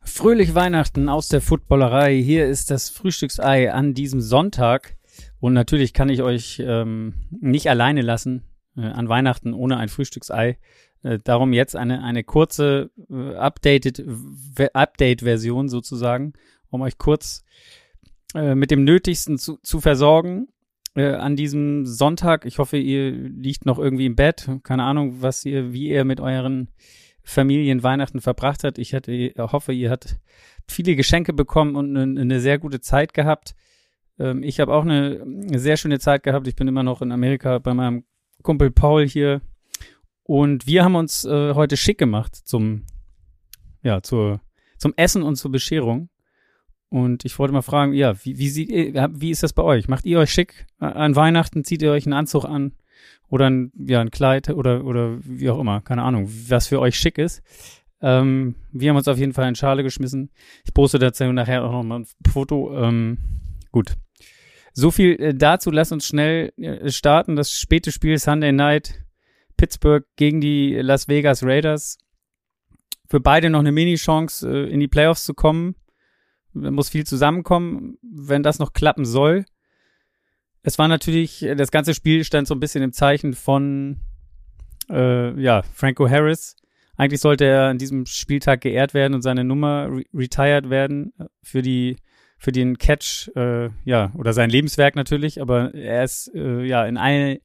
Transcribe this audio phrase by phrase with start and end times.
[0.03, 2.21] Fröhlich Weihnachten aus der Footballerei.
[2.21, 4.97] Hier ist das Frühstücksei an diesem Sonntag.
[5.39, 8.43] Und natürlich kann ich euch ähm, nicht alleine lassen
[8.77, 10.59] äh, an Weihnachten ohne ein Frühstücksei.
[11.07, 16.33] Äh, darum jetzt eine, eine kurze äh, Update-Version sozusagen,
[16.69, 17.43] um euch kurz
[18.35, 20.47] äh, mit dem Nötigsten zu, zu versorgen
[20.95, 22.47] an diesem Sonntag.
[22.47, 24.49] Ich hoffe, ihr liegt noch irgendwie im Bett.
[24.63, 26.69] Keine Ahnung, was ihr, wie ihr mit euren
[27.21, 28.79] Familien Weihnachten verbracht habt.
[28.79, 30.17] Ich hatte, hoffe, ihr habt
[30.67, 33.53] viele Geschenke bekommen und eine, eine sehr gute Zeit gehabt.
[34.17, 36.47] Ähm, ich habe auch eine, eine sehr schöne Zeit gehabt.
[36.47, 38.03] Ich bin immer noch in Amerika bei meinem
[38.41, 39.41] Kumpel Paul hier.
[40.27, 42.83] Und wir haben uns äh, heute schick gemacht zum,
[43.81, 44.41] ja, zur,
[44.77, 46.09] zum Essen und zur Bescherung.
[46.89, 49.87] Und ich wollte mal fragen, ja, wie, wie, sieht, wie ist das bei euch?
[49.87, 51.63] Macht ihr euch schick an Weihnachten?
[51.63, 52.73] Zieht ihr euch einen Anzug an?
[53.29, 55.79] Oder ein, ja, ein Kleid oder, oder wie auch immer.
[55.79, 57.41] Keine Ahnung, was für euch schick ist.
[58.01, 60.29] Ähm, wir haben uns auf jeden Fall in Schale geschmissen.
[60.65, 62.77] Ich poste dazu nachher auch noch mal ein Foto.
[62.77, 63.17] Ähm,
[63.71, 63.95] gut.
[64.73, 65.71] So viel äh, dazu.
[65.71, 67.37] Lass uns schnell äh, starten.
[67.37, 69.06] Das späte Spiel Sunday Night.
[69.57, 71.97] Pittsburgh gegen die Las Vegas Raiders.
[73.09, 75.75] Für beide noch eine Mini-Chance, äh, in die Playoffs zu kommen.
[76.53, 79.45] Da muss viel zusammenkommen, wenn das noch klappen soll.
[80.61, 83.97] Es war natürlich, äh, das ganze Spiel stand so ein bisschen im Zeichen von,
[84.89, 86.55] äh, ja, Franco Harris.
[86.95, 91.25] Eigentlich sollte er an diesem Spieltag geehrt werden und seine Nummer re retired werden äh,
[91.41, 91.97] für die
[92.39, 96.97] für den Catch, äh, ja, oder sein Lebenswerk natürlich, aber er ist äh, ja in
[96.97, 97.39] allen,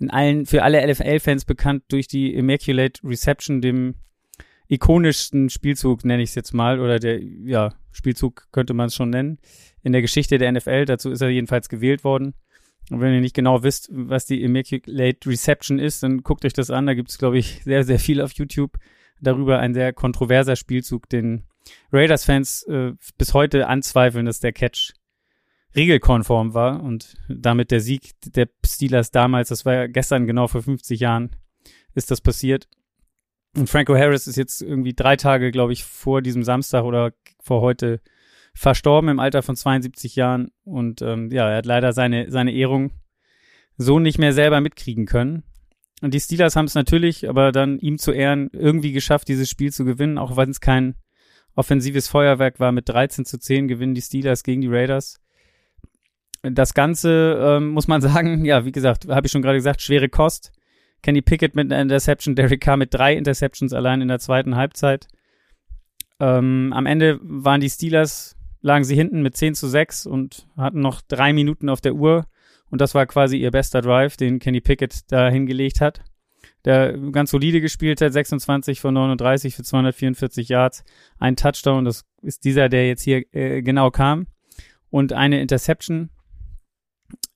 [0.00, 3.96] in allen, für alle LFL-Fans bekannt durch die Immaculate Reception, dem
[4.68, 9.10] ikonischsten Spielzug, nenne ich es jetzt mal, oder der, ja, Spielzug könnte man es schon
[9.10, 9.38] nennen,
[9.82, 10.84] in der Geschichte der NFL.
[10.84, 12.34] Dazu ist er jedenfalls gewählt worden.
[12.90, 16.70] Und wenn ihr nicht genau wisst, was die Immaculate Reception ist, dann guckt euch das
[16.70, 16.86] an.
[16.86, 18.78] Da gibt es, glaube ich, sehr, sehr viel auf YouTube
[19.20, 19.58] darüber.
[19.58, 21.44] Ein sehr kontroverser Spielzug, den
[21.92, 24.92] Raiders-Fans äh, bis heute anzweifeln, dass der Catch
[25.76, 30.62] regelkonform war und damit der Sieg der Steelers damals, das war ja gestern genau vor
[30.62, 31.30] 50 Jahren,
[31.94, 32.68] ist das passiert.
[33.56, 37.60] Und Franco Harris ist jetzt irgendwie drei Tage, glaube ich, vor diesem Samstag oder vor
[37.60, 38.00] heute
[38.54, 40.50] verstorben im Alter von 72 Jahren.
[40.64, 42.92] Und ähm, ja, er hat leider seine, seine Ehrung
[43.76, 45.42] so nicht mehr selber mitkriegen können.
[46.00, 49.72] Und die Steelers haben es natürlich, aber dann ihm zu Ehren irgendwie geschafft, dieses Spiel
[49.72, 50.94] zu gewinnen, auch wenn es kein
[51.54, 52.72] offensives Feuerwerk war.
[52.72, 55.20] Mit 13 zu 10 gewinnen die Steelers gegen die Raiders.
[56.42, 60.08] Das Ganze, ähm, muss man sagen, ja, wie gesagt, habe ich schon gerade gesagt, schwere
[60.08, 60.52] Kost.
[61.02, 65.08] Kenny Pickett mit einer Interception, Derek Carr mit drei Interceptions allein in der zweiten Halbzeit.
[66.18, 70.80] Ähm, am Ende waren die Steelers, lagen sie hinten mit 10 zu 6 und hatten
[70.80, 72.26] noch drei Minuten auf der Uhr.
[72.70, 76.02] Und das war quasi ihr bester Drive, den Kenny Pickett da hingelegt hat.
[76.64, 80.84] Der ganz solide gespielt hat, 26 von 39 für 244 Yards,
[81.18, 84.26] ein Touchdown, das ist dieser, der jetzt hier äh, genau kam.
[84.90, 86.10] Und eine Interception.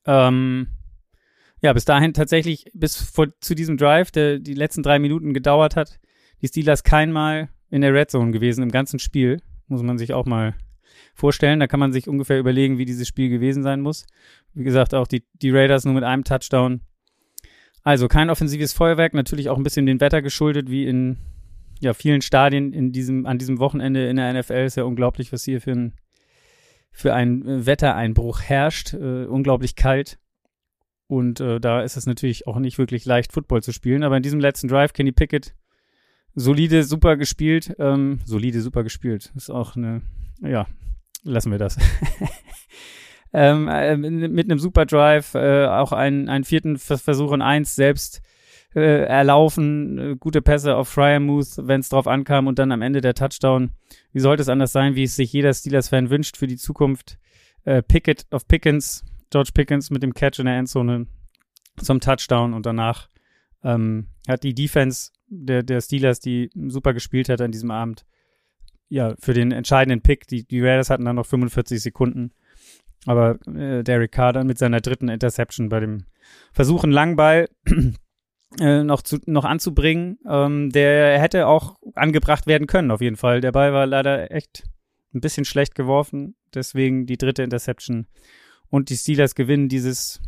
[0.07, 0.69] Ähm,
[1.61, 5.77] ja, bis dahin tatsächlich, bis vor, zu diesem Drive, der die letzten drei Minuten gedauert
[5.77, 5.99] hat,
[6.43, 9.41] die Steelers keinmal in der Red Zone gewesen im ganzen Spiel.
[9.67, 10.55] Muss man sich auch mal
[11.15, 11.61] vorstellen.
[11.61, 14.07] Da kann man sich ungefähr überlegen, wie dieses Spiel gewesen sein muss.
[14.53, 16.83] Wie gesagt, auch die, die Raiders nur mit einem Touchdown.
[17.83, 21.19] Also kein offensives Feuerwerk, natürlich auch ein bisschen dem Wetter geschuldet, wie in
[21.81, 24.65] ja, vielen Stadien in diesem, an diesem Wochenende in der NFL.
[24.65, 25.93] Ist ja unglaublich, was hier für ein,
[26.95, 28.95] für ein Wettereinbruch herrscht.
[28.95, 30.19] Äh, unglaublich kalt.
[31.07, 34.05] Und äh, da ist es natürlich auch nicht wirklich leicht, Football zu spielen.
[34.05, 35.55] Aber in diesem letzten Drive, Kenny Pickett,
[36.35, 37.75] solide, super gespielt.
[37.79, 39.33] Ähm, solide, super gespielt.
[39.37, 40.03] Ist auch eine,
[40.41, 40.67] ja,
[41.25, 41.79] lassen wir das.
[43.33, 48.23] ähm, äh, mit einem super Drive, äh, auch einen, einen vierten Versuch und eins selbst
[48.75, 53.01] äh, erlaufen, äh, gute Pässe auf Fryermuth, wenn es drauf ankam und dann am Ende
[53.01, 53.71] der Touchdown.
[54.13, 57.19] Wie sollte es anders sein, wie es sich jeder Steelers-Fan wünscht für die Zukunft?
[57.65, 61.07] Äh, Pickett auf Pickens, George Pickens mit dem Catch in der Endzone
[61.81, 63.09] zum Touchdown und danach
[63.63, 68.05] ähm, hat die Defense der, der Steelers, die super gespielt hat an diesem Abend,
[68.89, 70.27] ja, für den entscheidenden Pick.
[70.29, 72.33] Die, die Raiders hatten dann noch 45 Sekunden.
[73.07, 76.05] Aber äh, Derek dann mit seiner dritten Interception bei dem
[76.53, 77.49] Versuch, einen Langball
[78.61, 83.41] äh, noch, zu, noch anzubringen, ähm, der hätte auch angebracht werden können, auf jeden Fall.
[83.41, 84.65] Der Ball war leider echt
[85.15, 88.07] ein bisschen schlecht geworfen, deswegen die dritte Interception.
[88.69, 90.21] Und die Steelers gewinnen dieses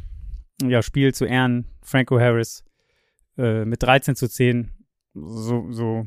[0.63, 1.67] ja, Spiel zu Ehren.
[1.83, 2.65] Franco Harris
[3.37, 4.71] äh, mit 13 zu 10.
[5.15, 6.07] So, so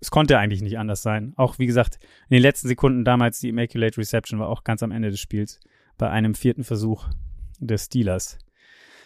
[0.00, 1.32] es konnte eigentlich nicht anders sein.
[1.36, 1.98] Auch wie gesagt,
[2.28, 5.60] in den letzten Sekunden damals die Immaculate Reception war auch ganz am Ende des Spiels
[5.96, 7.06] bei einem vierten Versuch
[7.60, 8.38] des Steelers.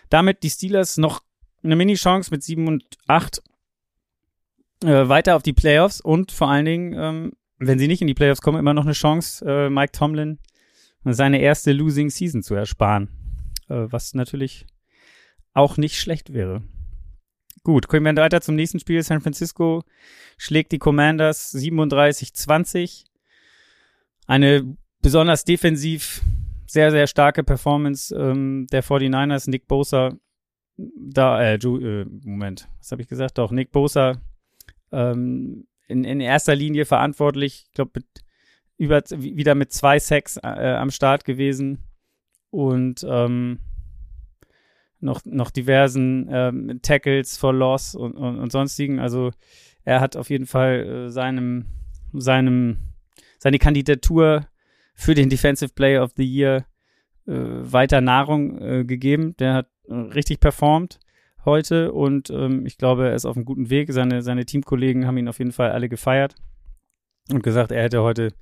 [0.08, 1.22] Damit die Steelers noch
[1.66, 3.42] eine Mini-Chance mit 7 und 8
[4.84, 8.14] äh, weiter auf die Playoffs und vor allen Dingen, ähm, wenn sie nicht in die
[8.14, 10.38] Playoffs kommen, immer noch eine Chance, äh, Mike Tomlin
[11.04, 13.08] seine erste Losing Season zu ersparen.
[13.68, 14.66] Äh, was natürlich
[15.52, 16.62] auch nicht schlecht wäre.
[17.62, 19.02] Gut, kommen wir weiter zum nächsten Spiel.
[19.02, 19.82] San Francisco
[20.36, 23.06] schlägt die Commanders 37-20.
[24.26, 26.22] Eine besonders defensiv
[26.66, 29.50] sehr, sehr starke Performance ähm, der 49ers.
[29.50, 30.12] Nick Bosa,
[30.76, 33.38] da, äh, Ju, äh Moment, was habe ich gesagt?
[33.38, 34.20] Doch, Nick Bosa
[34.93, 37.67] ähm, in, in erster Linie verantwortlich.
[37.69, 38.00] Ich glaube,
[38.78, 41.78] über, wieder mit zwei Sacks äh, am Start gewesen
[42.50, 43.58] und ähm,
[45.00, 48.99] noch, noch diversen ähm, Tackles for Loss und, und, und, sonstigen.
[48.99, 49.31] Also
[49.84, 51.67] er hat auf jeden Fall äh, seinem,
[52.12, 52.78] seinem,
[53.38, 54.46] seine Kandidatur
[54.94, 56.67] für den Defensive Player of the Year
[57.26, 59.37] äh, weiter Nahrung äh, gegeben.
[59.37, 60.98] Der hat richtig performt
[61.44, 63.92] heute und ähm, ich glaube, er ist auf einem guten Weg.
[63.92, 66.34] Seine, seine Teamkollegen haben ihn auf jeden Fall alle gefeiert
[67.30, 68.32] und gesagt, er hätte heute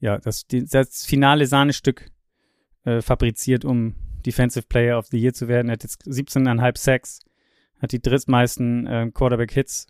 [0.00, 2.10] ja das, das finale Sahnestück
[2.84, 3.94] äh, fabriziert, um
[4.24, 5.68] Defensive Player of the Year zu werden.
[5.68, 7.20] Er hat jetzt 17,5 Sacks,
[7.80, 9.86] hat die drittmeisten äh, Quarterback-Hits.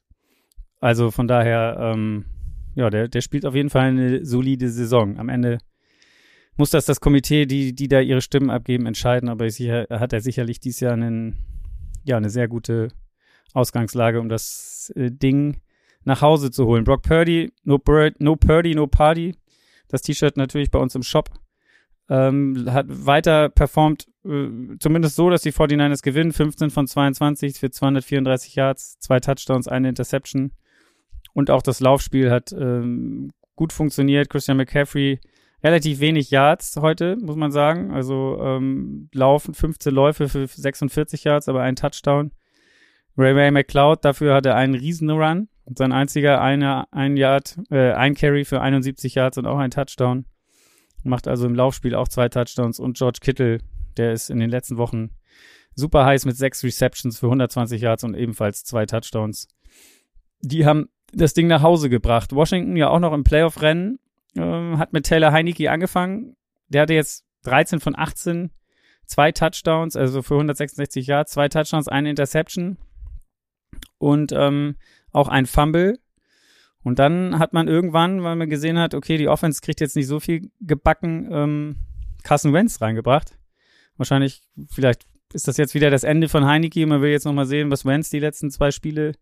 [0.80, 2.26] Also von daher, ähm,
[2.74, 5.18] ja, der, der spielt auf jeden Fall eine solide Saison.
[5.18, 5.58] Am Ende
[6.56, 10.20] muss das das Komitee, die, die da ihre Stimmen abgeben, entscheiden, aber sicher, hat er
[10.20, 11.36] sicherlich dieses Jahr einen
[12.06, 12.88] ja, eine sehr gute
[13.52, 15.60] Ausgangslage, um das äh, Ding
[16.04, 16.84] nach Hause zu holen.
[16.84, 19.34] Brock Purdy, no, Bird, no Purdy, no Party.
[19.88, 21.30] Das T-Shirt natürlich bei uns im Shop.
[22.08, 26.32] Ähm, hat weiter performt, äh, zumindest so, dass die 49ers gewinnen.
[26.32, 30.52] 15 von 22 für 234 Yards, zwei Touchdowns, eine Interception.
[31.34, 34.30] Und auch das Laufspiel hat ähm, gut funktioniert.
[34.30, 35.18] Christian McCaffrey
[35.66, 37.90] relativ wenig Yards heute, muss man sagen.
[37.90, 42.30] Also ähm, laufen 15 Läufe für 46 Yards, aber ein Touchdown.
[43.18, 45.48] Ray Ray McCloud, dafür hat er einen Riesen-Run.
[45.74, 50.26] Sein einziger eine, ein Yard, äh, ein Carry für 71 Yards und auch ein Touchdown.
[51.02, 52.78] Macht also im Laufspiel auch zwei Touchdowns.
[52.78, 53.58] Und George Kittle,
[53.96, 55.10] der ist in den letzten Wochen
[55.74, 59.48] super heiß mit sechs Receptions für 120 Yards und ebenfalls zwei Touchdowns.
[60.42, 62.32] Die haben das Ding nach Hause gebracht.
[62.32, 63.98] Washington ja auch noch im Playoff-Rennen,
[64.36, 66.36] äh, hat mit Taylor Heineke angefangen.
[66.68, 68.50] Der hatte jetzt 13 von 18,
[69.06, 72.76] zwei Touchdowns, also für 166 Yards, zwei Touchdowns, eine Interception
[73.98, 74.76] und ähm,
[75.12, 75.98] auch ein Fumble.
[76.82, 80.06] Und dann hat man irgendwann, weil man gesehen hat, okay, die Offense kriegt jetzt nicht
[80.06, 81.76] so viel gebacken, ähm,
[82.22, 83.36] Carson Wentz reingebracht.
[83.96, 86.86] Wahrscheinlich, vielleicht ist das jetzt wieder das Ende von Heineke.
[86.86, 89.12] Man will jetzt nochmal sehen, was Wentz die letzten zwei Spiele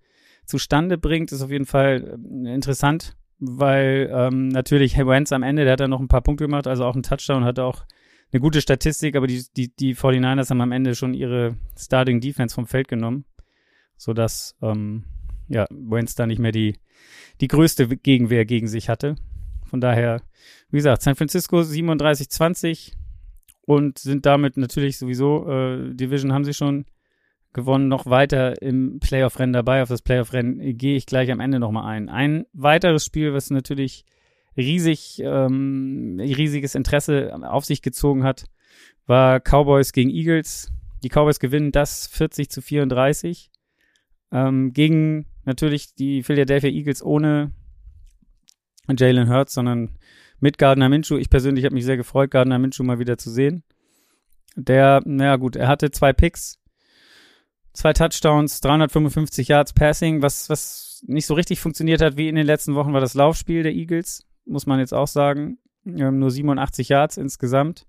[0.45, 1.33] zustande bringt.
[1.33, 3.17] Ist auf jeden Fall äh, interessant
[3.47, 6.85] weil ähm, natürlich Wentz am Ende, der hat dann noch ein paar Punkte gemacht, also
[6.85, 7.85] auch einen Touchdown, hat auch
[8.33, 12.55] eine gute Statistik, aber die, die, die 49ers haben am Ende schon ihre Starting Defense
[12.55, 13.25] vom Feld genommen,
[13.97, 15.05] sodass ähm,
[15.49, 16.77] ja, Wentz da nicht mehr die,
[17.41, 19.15] die größte Gegenwehr gegen sich hatte.
[19.67, 20.23] Von daher,
[20.71, 22.93] wie gesagt, San Francisco 37-20
[23.63, 26.85] und sind damit natürlich sowieso, äh, Division haben sie schon
[27.55, 29.83] gewonnen, noch weiter im Playoff-Rennen dabei.
[29.83, 32.09] Auf das Playoff-Rennen gehe ich gleich am Ende nochmal ein.
[32.09, 34.05] Ein weiteres Spiel, was natürlich
[34.57, 38.45] riesig, ähm, riesiges Interesse auf sich gezogen hat,
[39.07, 40.71] war Cowboys gegen Eagles.
[41.03, 43.51] Die Cowboys gewinnen das 40 zu 34
[44.33, 47.53] ähm, gegen natürlich die Philadelphia Eagles ohne
[48.89, 49.99] Jalen Hurts, sondern
[50.41, 51.17] mit Gardner Minshew.
[51.17, 53.63] Ich persönlich habe mich sehr gefreut, Gardner Minshew mal wieder zu sehen.
[54.57, 56.59] Der, naja gut, er hatte zwei Picks,
[57.75, 60.23] zwei Touchdowns, 355 Yards Passing.
[60.23, 63.63] Was, was nicht so richtig funktioniert hat wie in den letzten Wochen, war das Laufspiel
[63.63, 65.59] der Eagles, muss man jetzt auch sagen.
[65.87, 67.87] Ähm, nur 87 Yards insgesamt.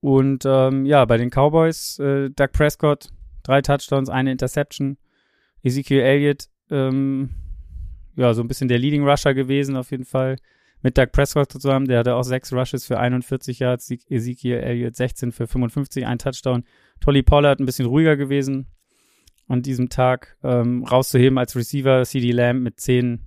[0.00, 3.10] Und ähm, ja, bei den Cowboys, äh, Doug Prescott,
[3.42, 4.96] drei Touchdowns, eine Interception.
[5.62, 7.30] Ezekiel Elliott, ähm,
[8.14, 10.36] ja, so ein bisschen der Leading Rusher gewesen auf jeden Fall.
[10.82, 15.32] Mit Doug Prescott zusammen, der hatte auch sechs Rushes für 41 Yards, Ezekiel Elliott 16
[15.32, 16.64] für 55, ein Touchdown.
[17.00, 18.68] Tolly Pollard ein bisschen ruhiger gewesen,
[19.48, 22.04] an diesem Tag ähm, rauszuheben als Receiver.
[22.04, 23.20] CD Lamb mit 10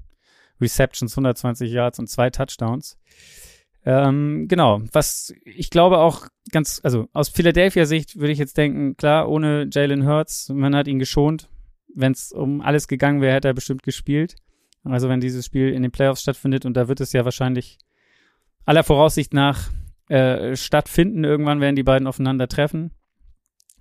[0.60, 2.98] Receptions, 120 Yards und zwei Touchdowns.
[3.86, 8.98] Ähm, genau, was ich glaube auch ganz, also aus Philadelphia Sicht würde ich jetzt denken,
[8.98, 11.50] klar, ohne Jalen Hurts, man hat ihn geschont.
[11.96, 14.36] Wenn es um alles gegangen wäre, hätte er bestimmt gespielt.
[14.84, 17.78] Also wenn dieses Spiel in den Playoffs stattfindet und da wird es ja wahrscheinlich
[18.66, 19.70] aller Voraussicht nach
[20.10, 21.24] äh, stattfinden.
[21.24, 22.92] Irgendwann werden die beiden aufeinander treffen,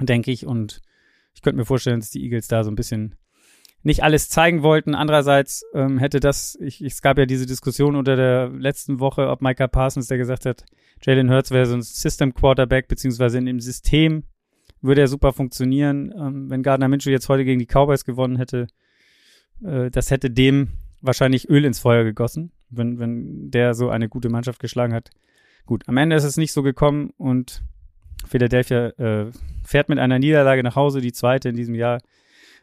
[0.00, 0.46] denke ich.
[0.46, 0.80] Und
[1.38, 3.14] ich könnte mir vorstellen, dass die Eagles da so ein bisschen
[3.84, 4.96] nicht alles zeigen wollten.
[4.96, 9.40] Andererseits ähm, hätte das, ich, es gab ja diese Diskussion unter der letzten Woche, ob
[9.40, 10.64] Micah Parsons, der gesagt hat,
[11.00, 14.24] Jalen Hurts wäre so ein System Quarterback, beziehungsweise in dem System
[14.80, 16.12] würde er super funktionieren.
[16.18, 18.66] Ähm, wenn Gardner Minshew jetzt heute gegen die Cowboys gewonnen hätte,
[19.62, 20.70] äh, das hätte dem
[21.02, 25.10] wahrscheinlich Öl ins Feuer gegossen, wenn, wenn der so eine gute Mannschaft geschlagen hat.
[25.66, 27.62] Gut, am Ende ist es nicht so gekommen und
[28.26, 29.30] Philadelphia äh,
[29.64, 32.00] fährt mit einer Niederlage nach Hause, die zweite in diesem Jahr.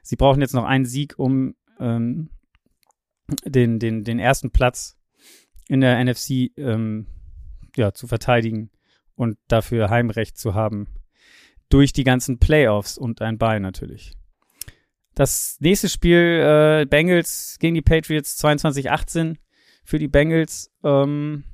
[0.01, 2.29] Sie brauchen jetzt noch einen Sieg, um ähm,
[3.45, 4.97] den, den, den ersten Platz
[5.67, 7.07] in der NFC ähm,
[7.75, 8.69] ja, zu verteidigen
[9.15, 10.87] und dafür Heimrecht zu haben.
[11.69, 14.13] Durch die ganzen Playoffs und ein Ball natürlich.
[15.15, 16.19] Das nächste Spiel,
[16.81, 19.37] äh, Bengals gegen die Patriots 22-18
[19.83, 21.45] für die Bengals, ähm,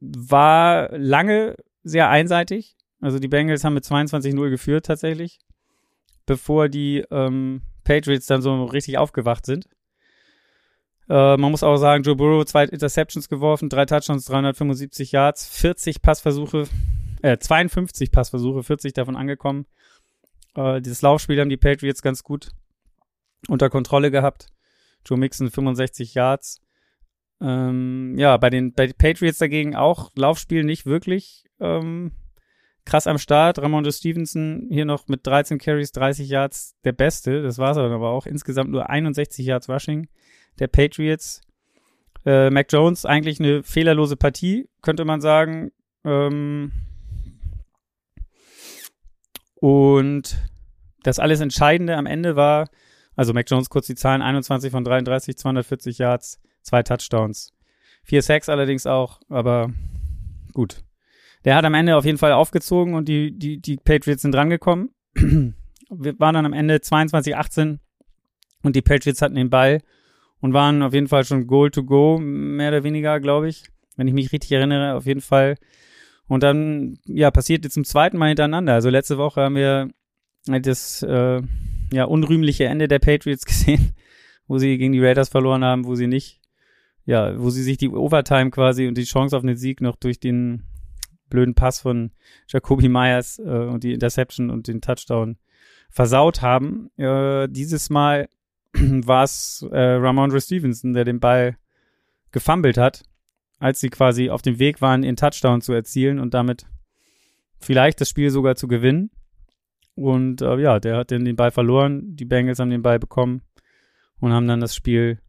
[0.00, 2.76] war lange sehr einseitig.
[3.02, 5.40] Also die Bengals haben mit 22-0 geführt tatsächlich,
[6.24, 9.66] bevor die ähm, Patriots dann so richtig aufgewacht sind.
[11.08, 16.00] Äh, man muss auch sagen, Joe Burrow zwei Interceptions geworfen, drei Touchdowns, 375 Yards, 40
[16.00, 16.68] Passversuche,
[17.22, 19.66] äh, 52 Passversuche, 40 davon angekommen.
[20.54, 22.50] Äh, dieses Laufspiel haben die Patriots ganz gut
[23.48, 24.46] unter Kontrolle gehabt.
[25.04, 26.60] Joe Mixon 65 Yards.
[27.40, 32.12] Ähm, ja, bei den, bei den Patriots dagegen auch Laufspiel nicht wirklich ähm,
[32.84, 33.58] krass am Start.
[33.58, 37.42] Ramondo Stevenson hier noch mit 13 Carries, 30 Yards der Beste.
[37.42, 38.26] Das war es aber auch.
[38.26, 40.08] Insgesamt nur 61 Yards Rushing
[40.58, 41.40] der Patriots.
[42.24, 45.72] Äh, Mac Jones eigentlich eine fehlerlose Partie, könnte man sagen.
[46.04, 46.72] Ähm,
[49.56, 50.36] und
[51.02, 52.68] das alles Entscheidende am Ende war,
[53.16, 57.52] also Mac Jones kurz die Zahlen, 21 von 33, 240 Yards, zwei Touchdowns.
[58.04, 59.72] Vier Sacks allerdings auch, aber
[60.52, 60.82] gut.
[61.44, 64.90] Der hat am Ende auf jeden Fall aufgezogen und die, die, die Patriots sind drangekommen.
[65.14, 67.78] Wir waren dann am Ende 22-18
[68.62, 69.82] und die Patriots hatten den Ball
[70.40, 73.64] und waren auf jeden Fall schon Goal to go, mehr oder weniger, glaube ich.
[73.96, 75.56] Wenn ich mich richtig erinnere, auf jeden Fall
[76.28, 78.72] und dann, ja, passierte zum zweiten Mal hintereinander.
[78.72, 79.90] Also letzte Woche haben wir
[80.46, 81.42] das äh,
[81.92, 83.94] ja, unrühmliche Ende der Patriots gesehen,
[84.46, 86.40] wo sie gegen die Raiders verloren haben, wo sie nicht,
[87.04, 90.20] ja, wo sie sich die Overtime quasi und die Chance auf einen Sieg noch durch
[90.20, 90.62] den
[91.32, 92.12] blöden Pass von
[92.46, 95.38] Jacoby Myers äh, und die Interception und den Touchdown
[95.90, 96.90] versaut haben.
[96.96, 98.28] Äh, dieses Mal
[98.72, 101.56] war es äh, Ramondre Stevenson, der den Ball
[102.30, 103.02] gefummelt hat
[103.62, 106.66] als sie quasi auf dem Weg waren, ihren Touchdown zu erzielen und damit
[107.60, 109.12] vielleicht das Spiel sogar zu gewinnen.
[109.94, 112.16] Und äh, ja, der hat dann den Ball verloren.
[112.16, 113.42] Die Bengals haben den Ball bekommen
[114.18, 115.20] und haben dann das Spiel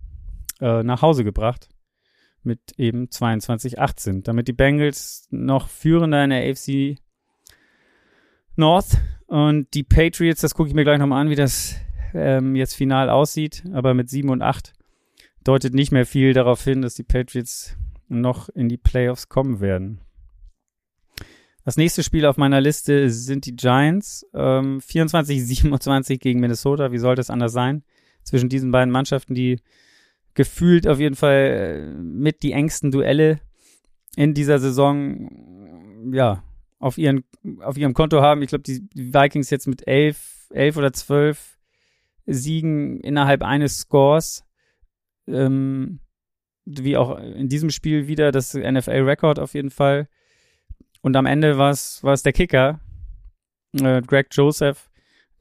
[0.61, 1.69] äh, nach Hause gebracht
[2.45, 4.23] mit eben 22-18.
[4.23, 6.97] Damit die Bengals noch führender in der AFC
[8.55, 8.97] North
[9.27, 11.75] und die Patriots, das gucke ich mir gleich nochmal an, wie das
[12.13, 14.73] ähm, jetzt final aussieht, aber mit 7 und 8
[15.43, 17.75] deutet nicht mehr viel darauf hin, dass die Patriots
[18.07, 20.01] noch in die Playoffs kommen werden.
[21.65, 24.25] Das nächste Spiel auf meiner Liste sind die Giants.
[24.33, 26.91] Ähm, 24-27 gegen Minnesota.
[26.91, 27.83] Wie sollte es anders sein?
[28.23, 29.59] Zwischen diesen beiden Mannschaften, die
[30.33, 33.39] gefühlt auf jeden Fall äh, mit die engsten Duelle
[34.15, 36.43] in dieser Saison, ja,
[36.79, 37.23] auf, ihren,
[37.61, 38.41] auf ihrem Konto haben.
[38.41, 41.57] Ich glaube, die, Vikings jetzt mit elf, elf oder zwölf
[42.25, 44.45] Siegen innerhalb eines Scores.
[45.27, 45.99] Ähm,
[46.65, 50.07] wie auch in diesem Spiel wieder das NFL-Record auf jeden Fall.
[51.01, 52.79] Und am Ende war es der Kicker,
[53.73, 54.89] äh, Greg Joseph,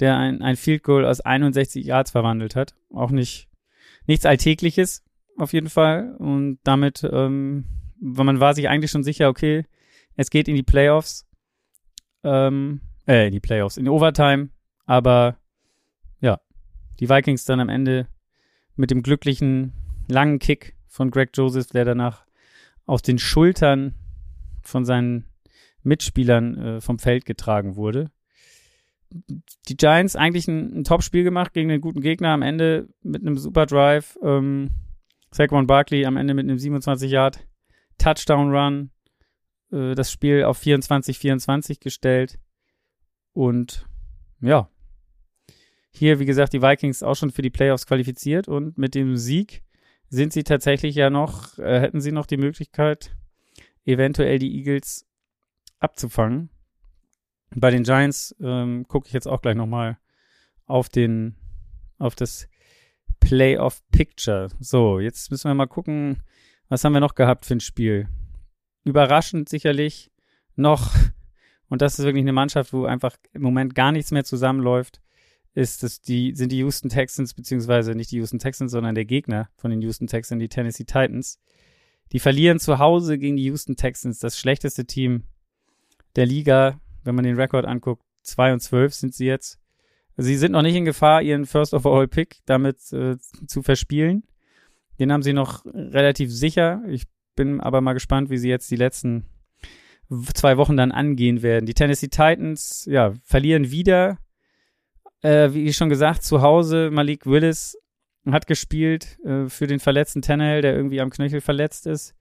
[0.00, 2.74] der ein, ein Field Goal aus 61 Yards verwandelt hat.
[2.92, 3.48] Auch nicht
[4.06, 5.04] nichts Alltägliches
[5.36, 6.14] auf jeden Fall.
[6.18, 7.64] Und damit, ähm,
[8.00, 9.64] man war sich eigentlich schon sicher, okay,
[10.16, 11.26] es geht in die Playoffs.
[12.22, 14.50] Ähm, äh, in die Playoffs, in Overtime.
[14.84, 15.38] Aber
[16.20, 16.40] ja,
[17.00, 18.08] die Vikings dann am Ende
[18.76, 19.72] mit dem glücklichen
[20.08, 22.24] langen Kick von Greg Joseph, der danach
[22.86, 23.94] auf den Schultern
[24.62, 25.24] von seinen
[25.82, 28.10] Mitspielern äh, vom Feld getragen wurde.
[29.68, 33.36] Die Giants eigentlich ein, ein Top-Spiel gemacht gegen einen guten Gegner, am Ende mit einem
[33.36, 34.18] super Drive.
[34.22, 34.70] Ähm,
[35.30, 37.46] Saquon Barkley am Ende mit einem 27 Yard
[37.98, 38.90] Touchdown Run.
[39.72, 42.38] Äh, das Spiel auf 24-24 gestellt.
[43.32, 43.86] Und
[44.40, 44.68] ja,
[45.90, 49.62] hier, wie gesagt, die Vikings auch schon für die Playoffs qualifiziert und mit dem Sieg
[50.08, 53.14] sind sie tatsächlich ja noch, äh, hätten sie noch die Möglichkeit,
[53.84, 55.06] eventuell die Eagles
[55.78, 56.50] abzufangen.
[57.54, 59.98] Bei den Giants ähm, gucke ich jetzt auch gleich nochmal
[60.66, 61.36] auf den,
[61.98, 62.48] auf das
[63.20, 64.48] Playoff Picture.
[64.58, 66.22] So, jetzt müssen wir mal gucken,
[66.68, 68.08] was haben wir noch gehabt für ein Spiel.
[68.84, 70.10] Überraschend sicherlich
[70.56, 70.90] noch,
[71.68, 75.00] und das ist wirklich eine Mannschaft, wo einfach im Moment gar nichts mehr zusammenläuft.
[75.54, 79.50] ist es die, sind die Houston Texans, beziehungsweise nicht die Houston Texans, sondern der Gegner
[79.56, 81.38] von den Houston Texans, die Tennessee Titans.
[82.12, 85.24] Die verlieren zu Hause gegen die Houston Texans, das schlechteste Team
[86.16, 88.04] der Liga, wenn man den Rekord anguckt.
[88.22, 89.58] 2 und 12 sind sie jetzt.
[90.16, 93.16] Sie sind noch nicht in Gefahr, ihren First Overall Pick damit äh,
[93.46, 94.24] zu verspielen.
[94.98, 96.82] Den haben sie noch relativ sicher.
[96.86, 97.04] Ich
[97.34, 99.26] bin aber mal gespannt, wie sie jetzt die letzten
[100.34, 101.66] zwei Wochen dann angehen werden.
[101.66, 104.18] Die Tennessee Titans, ja, verlieren wieder.
[105.22, 107.78] Äh, wie schon gesagt, zu Hause Malik Willis
[108.30, 112.14] hat gespielt äh, für den verletzten Tannehill, der irgendwie am Knöchel verletzt ist.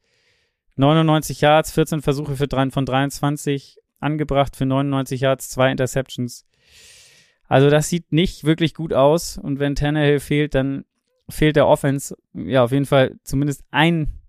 [0.75, 6.45] 99 Yards, 14 Versuche für drei, von 23 angebracht für 99 Yards, zwei Interceptions.
[7.47, 10.85] Also das sieht nicht wirklich gut aus und wenn Tannehill fehlt, dann
[11.29, 14.21] fehlt der Offense ja auf jeden Fall zumindest ein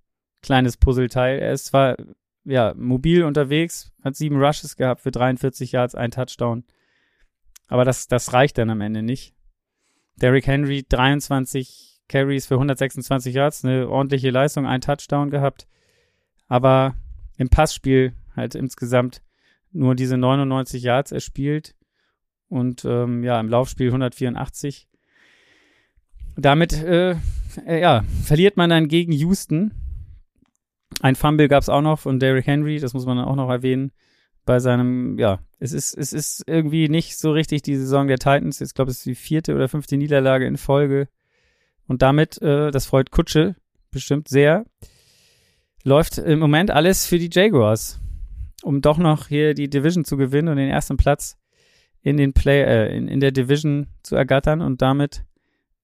[0.43, 1.39] kleines Puzzleteil.
[1.39, 1.97] Er ist zwar
[2.45, 6.65] ja mobil unterwegs, hat sieben Rushes gehabt für 43 Yards, ein Touchdown,
[7.69, 9.35] aber das das reicht dann am Ende nicht.
[10.17, 15.67] Derrick Henry 23 Carries für 126 Yards, eine ordentliche Leistung, ein Touchdown gehabt,
[16.49, 16.97] aber
[17.39, 19.23] im Passspiel halt insgesamt
[19.73, 21.75] nur diese 99 Yards erspielt
[22.49, 24.89] und ähm, ja, im Laufspiel 184.
[26.37, 27.17] Damit äh,
[27.67, 29.73] äh, ja, verliert man dann gegen Houston.
[31.01, 33.93] Ein Fumble gab es auch noch von Derrick Henry, das muss man auch noch erwähnen.
[34.45, 38.61] Bei seinem, ja, es ist, es ist irgendwie nicht so richtig die Saison der Titans.
[38.61, 41.09] Ich glaube, es ist die vierte oder fünfte Niederlage in Folge.
[41.87, 43.55] Und damit, äh, das freut Kutsche
[43.91, 44.65] bestimmt sehr,
[45.85, 48.01] läuft im Moment alles für die Jaguars,
[48.63, 51.39] um doch noch hier die Division zu gewinnen und den ersten Platz
[52.03, 55.25] in den Play, äh, in, in der Division zu ergattern und damit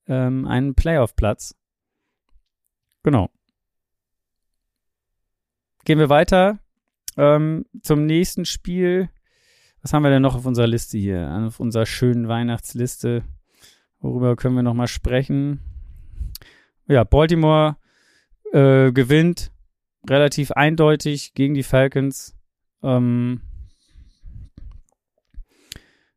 [0.06, 1.54] ähm, einen Playoff-Platz.
[3.02, 3.30] Genau.
[5.84, 6.58] Gehen wir weiter
[7.16, 9.10] ähm, zum nächsten Spiel.
[9.82, 11.30] Was haben wir denn noch auf unserer Liste hier?
[11.46, 13.24] Auf unserer schönen Weihnachtsliste.
[14.00, 15.60] Worüber können wir noch mal sprechen?
[16.86, 17.76] Ja, Baltimore
[18.52, 19.52] äh, gewinnt
[20.08, 22.37] relativ eindeutig gegen die Falcons.
[22.82, 23.40] Ähm,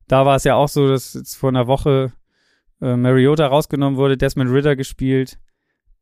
[0.07, 2.11] da war es ja auch so, dass jetzt vor einer Woche
[2.81, 5.39] äh, Mariota rausgenommen wurde, Desmond Ritter gespielt.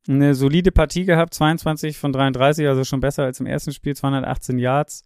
[0.08, 4.58] Eine solide Partie gehabt, 22 von 33, also schon besser als im ersten Spiel, 218
[4.58, 5.06] Yards.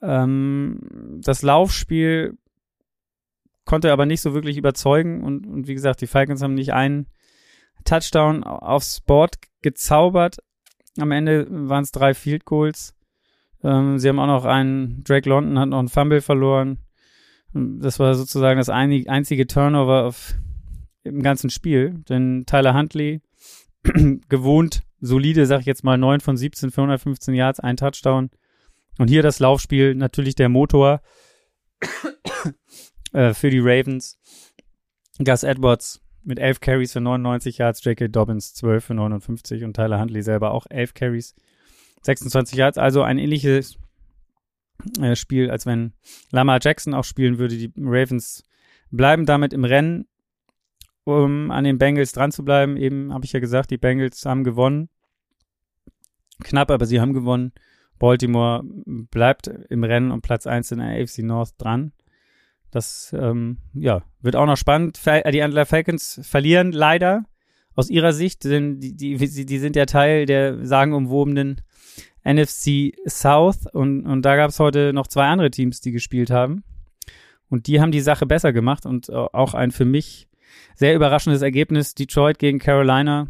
[0.00, 0.80] Ähm,
[1.22, 2.36] das Laufspiel
[3.64, 7.06] konnte aber nicht so wirklich überzeugen und, und wie gesagt, die Falcons haben nicht einen
[7.84, 10.38] Touchdown aufs Board gezaubert.
[10.98, 12.94] Am Ende waren es drei Field Goals.
[13.62, 16.78] Ähm, sie haben auch noch einen, Drake London hat noch einen Fumble verloren.
[17.52, 20.34] Das war sozusagen das einzige Turnover auf,
[21.04, 22.02] im ganzen Spiel.
[22.08, 23.20] Denn Tyler Huntley,
[24.28, 28.30] gewohnt solide, sag ich jetzt mal, 9 von 17 für 115 Yards, ein Touchdown.
[28.98, 31.00] Und hier das Laufspiel, natürlich der Motor
[33.12, 34.18] äh, für die Ravens.
[35.22, 38.08] Gus Edwards mit 11 Carries für 99 Yards, J.K.
[38.08, 41.34] Dobbins 12 für 59 und Tyler Huntley selber auch 11 Carries,
[42.02, 42.78] 26 Yards.
[42.78, 43.78] Also ein ähnliches
[45.00, 45.92] äh, Spiel, als wenn
[46.30, 47.56] Lamar Jackson auch spielen würde.
[47.56, 48.44] Die Ravens
[48.90, 50.06] bleiben damit im Rennen,
[51.04, 52.76] um an den Bengals dran zu bleiben.
[52.76, 54.88] Eben habe ich ja gesagt, die Bengals haben gewonnen.
[56.42, 57.52] Knapp, aber sie haben gewonnen.
[57.98, 61.92] Baltimore bleibt im Rennen um Platz 1 in der AFC North dran.
[62.72, 64.98] Das ähm, ja, wird auch noch spannend.
[65.04, 67.24] Die Atlanta Falcons verlieren leider
[67.74, 71.60] aus ihrer Sicht, denn die, die, die sind ja Teil der sagenumwobenen
[72.24, 76.64] NFC South und, und da gab es heute noch zwei andere Teams, die gespielt haben.
[77.48, 80.28] Und die haben die Sache besser gemacht und auch ein für mich
[80.74, 81.94] sehr überraschendes Ergebnis.
[81.94, 83.28] Detroit gegen Carolina.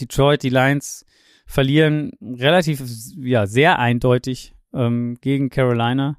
[0.00, 1.04] Detroit, die Lions
[1.46, 2.82] verlieren relativ,
[3.18, 6.16] ja, sehr eindeutig ähm, gegen Carolina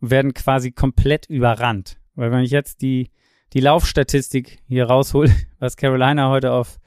[0.00, 1.98] und werden quasi komplett überrannt.
[2.14, 3.10] Weil wenn ich jetzt die,
[3.52, 6.78] die Laufstatistik hier raushol, was Carolina heute auf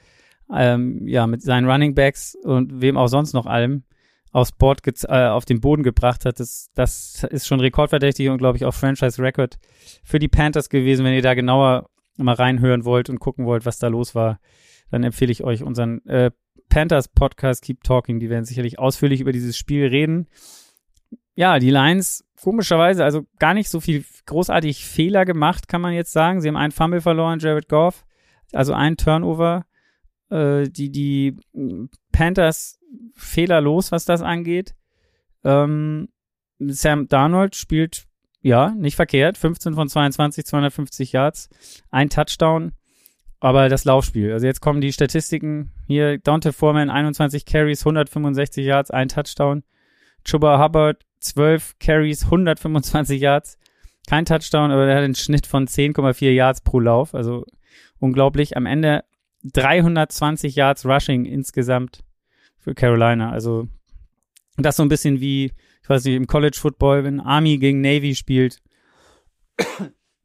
[0.54, 3.84] ähm, ja, mit seinen Running Backs und wem auch sonst noch allem
[4.32, 8.58] aufs Board äh, auf den Boden gebracht hat, das, das ist schon rekordverdächtig und glaube
[8.58, 9.58] ich auch Franchise Record
[10.04, 11.06] für die Panthers gewesen.
[11.06, 14.40] Wenn ihr da genauer mal reinhören wollt und gucken wollt, was da los war,
[14.92, 16.32] dann empfehle ich euch unseren äh,
[16.70, 18.20] Panthers Podcast Keep Talking.
[18.20, 20.28] Die werden sicherlich ausführlich über dieses Spiel reden.
[21.36, 26.12] Ja, die Lions, komischerweise, also gar nicht so viel großartig Fehler gemacht, kann man jetzt
[26.12, 26.42] sagen.
[26.42, 28.06] Sie haben einen Fumble verloren, Jared Goff,
[28.54, 29.66] also ein Turnover
[30.30, 31.38] äh, die, die
[32.12, 32.80] Panthers
[33.16, 34.76] fehlerlos, was das angeht.
[35.44, 36.10] Ähm,
[36.60, 38.06] Sam Darnold spielt,
[38.42, 39.38] ja, nicht verkehrt.
[39.38, 41.50] 15 von 22, 250 Yards,
[41.92, 42.74] ein Touchdown,
[43.40, 44.34] aber das Laufspiel.
[44.34, 46.18] Also jetzt kommen die Statistiken hier.
[46.18, 49.64] Dante Foreman, 21 Carries, 165 Yards, ein Touchdown.
[50.24, 53.58] Chuba Hubbard, 12 Carries, 125 Yards,
[54.08, 57.14] kein Touchdown, aber der hat einen Schnitt von 10,4 Yards pro Lauf.
[57.14, 57.46] Also
[58.00, 58.58] unglaublich.
[58.58, 59.04] Am Ende
[59.54, 62.04] 320 Yards Rushing insgesamt
[62.58, 63.32] für Carolina.
[63.32, 63.68] Also
[64.58, 65.52] das so ein bisschen wie,
[65.84, 68.60] ich weiß nicht, im College Football, wenn Army gegen Navy spielt.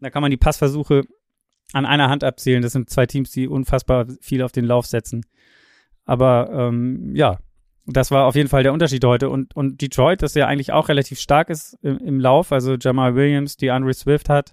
[0.00, 1.02] da kann man die Passversuche
[1.72, 2.62] an einer Hand abzählen.
[2.62, 5.24] Das sind zwei Teams, die unfassbar viel auf den Lauf setzen.
[6.04, 7.38] Aber ähm, ja,
[7.87, 9.30] das war auf jeden Fall der Unterschied heute.
[9.30, 13.14] Und, und Detroit, das ja eigentlich auch relativ stark ist im, im Lauf, also Jamal
[13.14, 14.52] Williams, die Andre Swift hat,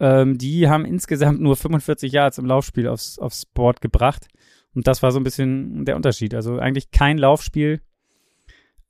[0.00, 4.28] ähm, die haben insgesamt nur 45 Yards im Laufspiel aufs, aufs Board gebracht.
[4.74, 6.34] Und das war so ein bisschen der Unterschied.
[6.34, 7.80] Also eigentlich kein Laufspiel.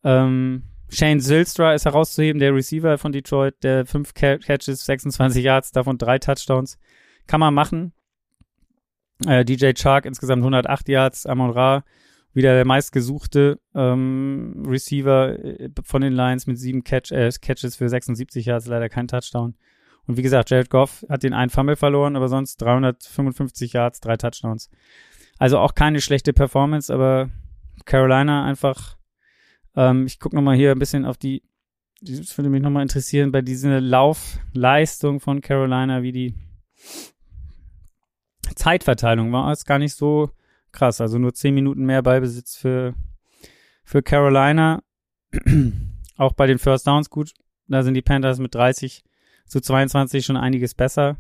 [0.05, 5.99] Ähm, Shane Zylstra ist herauszuheben, der Receiver von Detroit, der fünf Catches, 26 Yards, davon
[5.99, 6.79] drei Touchdowns.
[7.27, 7.92] Kann man machen.
[9.27, 11.85] Äh, DJ Chark insgesamt 108 Yards, Amon Ra
[12.35, 17.88] wieder der meistgesuchte ähm, Receiver äh, von den Lions mit sieben Catch, äh, Catches für
[17.88, 19.57] 76 Yards, leider kein Touchdown.
[20.09, 24.16] Und wie gesagt, Jared Goff hat den einen Fumble verloren, aber sonst 355 Yards, drei
[24.16, 24.71] Touchdowns.
[25.38, 27.29] Also auch keine schlechte Performance, aber
[27.85, 28.97] Carolina einfach,
[29.77, 31.42] ähm, ich gucke nochmal hier ein bisschen auf die,
[32.01, 36.35] das würde mich nochmal interessieren, bei dieser Laufleistung von Carolina, wie die
[38.55, 40.31] Zeitverteilung war es gar nicht so
[40.73, 41.03] krass.
[41.03, 42.94] Also nur zehn Minuten mehr Ballbesitz für,
[43.85, 44.83] für Carolina.
[46.16, 47.35] Auch bei den First Downs gut.
[47.66, 49.05] Da sind die Panthers mit 30
[49.49, 51.17] zu 22 schon einiges besser.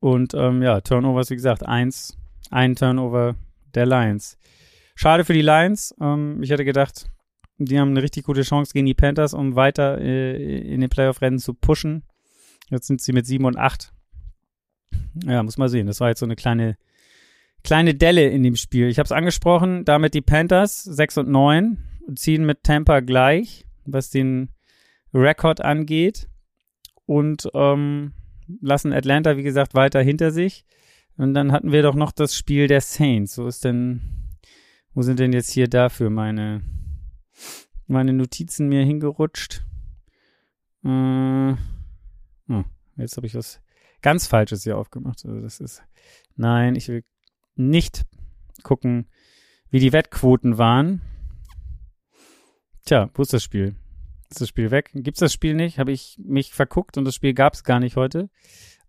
[0.00, 2.16] Und ähm, ja, Turnovers, wie gesagt, eins,
[2.50, 3.36] ein Turnover
[3.74, 4.36] der Lions.
[4.94, 5.94] Schade für die Lions.
[6.00, 7.06] Ähm, ich hätte gedacht,
[7.58, 11.38] die haben eine richtig gute Chance gegen die Panthers, um weiter äh, in den Playoff-Rennen
[11.38, 12.02] zu pushen.
[12.70, 13.92] Jetzt sind sie mit 7 und 8.
[15.24, 15.86] Ja, muss man sehen.
[15.86, 16.76] Das war jetzt so eine kleine
[17.64, 18.88] kleine Delle in dem Spiel.
[18.88, 21.78] Ich habe es angesprochen, damit die Panthers 6 und 9
[22.14, 24.50] ziehen mit Tampa gleich, was den
[25.12, 26.28] Rekord angeht
[27.06, 28.12] und ähm,
[28.60, 30.64] lassen Atlanta, wie gesagt, weiter hinter sich.
[31.16, 33.38] Und dann hatten wir doch noch das Spiel der Saints.
[33.38, 34.00] Wo ist denn,
[34.94, 36.62] wo sind denn jetzt hier dafür meine,
[37.86, 39.64] meine Notizen mir hingerutscht?
[40.84, 41.52] Äh,
[42.48, 42.64] oh,
[42.96, 43.60] jetzt habe ich was
[44.02, 45.24] ganz Falsches hier aufgemacht.
[45.24, 45.82] Also das ist,
[46.36, 47.04] nein, ich will
[47.54, 48.04] nicht
[48.62, 49.06] gucken,
[49.70, 51.00] wie die Wettquoten waren.
[52.84, 53.76] Tja, wo ist das Spiel?
[54.30, 54.90] Ist das Spiel weg?
[54.94, 55.78] Gibt's das Spiel nicht?
[55.78, 58.30] Habe ich mich verguckt und das Spiel gab's gar nicht heute.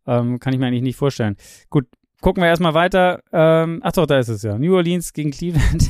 [0.07, 1.35] Ähm, kann ich mir eigentlich nicht vorstellen.
[1.69, 1.87] Gut,
[2.21, 3.21] gucken wir erstmal weiter.
[3.31, 4.57] Ähm, ach doch, da ist es ja.
[4.57, 5.89] New Orleans gegen Cleveland.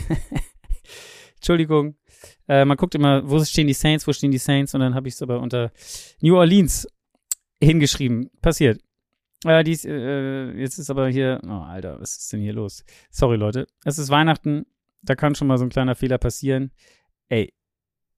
[1.36, 1.96] Entschuldigung.
[2.48, 5.08] Äh, man guckt immer, wo stehen die Saints, wo stehen die Saints und dann habe
[5.08, 5.72] ich es aber unter
[6.22, 6.88] New Orleans
[7.62, 8.30] hingeschrieben.
[8.42, 8.82] Passiert.
[9.46, 12.84] Äh, dies, äh, jetzt ist aber hier, oh Alter, was ist denn hier los?
[13.12, 13.68] Sorry, Leute.
[13.84, 14.66] Es ist Weihnachten,
[15.02, 16.72] da kann schon mal so ein kleiner Fehler passieren.
[17.28, 17.54] Ey,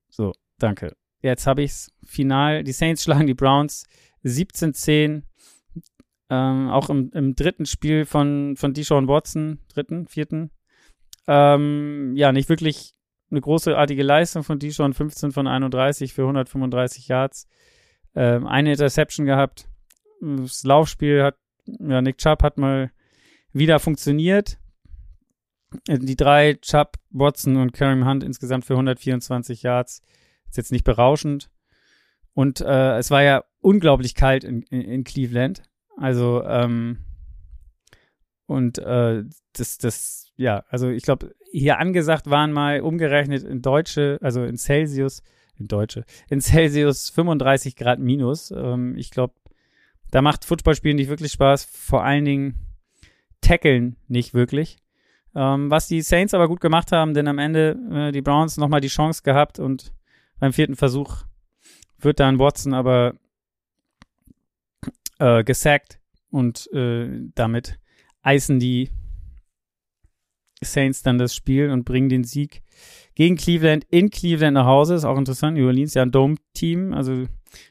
[0.09, 0.95] so, danke.
[1.21, 1.91] Jetzt habe ich's.
[2.06, 3.86] Final, die Saints schlagen die Browns
[4.23, 5.23] 17-10.
[6.30, 10.51] Ähm, auch im, im, dritten Spiel von, von Deshaun Watson, dritten, vierten.
[11.27, 12.93] Ähm, ja, nicht wirklich
[13.32, 17.47] eine großartige Leistung von Deshaun, 15 von 31 für 135 Yards.
[18.15, 19.69] Ähm, eine Interception gehabt
[20.21, 22.91] das Laufspiel hat, ja, Nick Chubb hat mal
[23.53, 24.58] wieder funktioniert.
[25.88, 30.01] Die drei, Chubb, Watson und Kareem Hunt insgesamt für 124 Yards.
[30.49, 31.49] Ist jetzt nicht berauschend.
[32.33, 35.63] Und äh, es war ja unglaublich kalt in, in, in Cleveland.
[35.97, 36.99] Also, ähm,
[38.45, 44.19] und äh, das, das, ja, also ich glaube, hier angesagt waren mal umgerechnet in Deutsche,
[44.21, 45.23] also in Celsius,
[45.55, 48.51] in Deutsche, in Celsius 35 Grad minus.
[48.51, 49.33] Ähm, ich glaube,
[50.12, 51.65] da macht Footballspielen nicht wirklich Spaß.
[51.65, 52.55] Vor allen Dingen
[53.41, 54.77] tackeln nicht wirklich.
[55.36, 58.81] Ähm, was die Saints aber gut gemacht haben, denn am Ende äh, die Browns nochmal
[58.81, 59.91] die Chance gehabt und
[60.39, 61.23] beim vierten Versuch
[62.00, 63.15] wird dann Watson aber
[65.19, 67.80] äh, gesackt und äh, damit
[68.21, 68.91] eisen die
[70.62, 72.62] Saints dann das Spiel und bringen den Sieg
[73.15, 74.95] gegen Cleveland in Cleveland nach Hause.
[74.95, 75.58] Ist auch interessant.
[75.58, 77.26] New Orleans ja ein Dome-Team, also